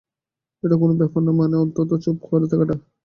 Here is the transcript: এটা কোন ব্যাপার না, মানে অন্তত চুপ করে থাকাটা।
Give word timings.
এটা 0.63 0.75
কোন 0.81 0.91
ব্যাপার 0.99 1.21
না, 1.23 1.31
মানে 1.39 1.55
অন্তত 1.63 1.89
চুপ 2.03 2.17
করে 2.25 2.45
থাকাটা। 2.51 2.75